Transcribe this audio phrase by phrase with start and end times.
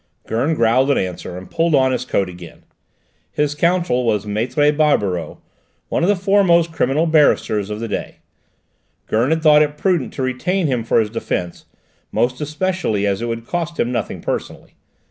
[0.25, 2.63] Gurn growled an answer and pulled on his coat again.
[3.31, 5.37] His counsel was Maître Barberoux,
[5.89, 8.15] one of the foremost criminal barristers of the day;
[9.05, 11.65] Gurn had thought it prudent to retain him for his defence,
[12.11, 14.73] more especially as it would cost him nothing personally.